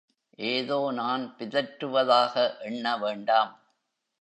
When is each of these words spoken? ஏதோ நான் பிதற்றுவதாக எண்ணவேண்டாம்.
ஏதோ 0.39 0.91
நான் 0.91 1.35
பிதற்றுவதாக 1.39 2.33
எண்ணவேண்டாம். 2.63 3.53